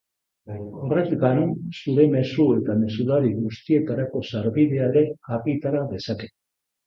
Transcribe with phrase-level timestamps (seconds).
[0.85, 5.03] Horrez gain, zure mezu eta mezulari guztietarako sarbidea ere
[5.39, 6.35] argitara dezaket.